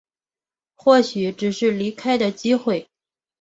[0.73, 2.89] 或许只是离开的机会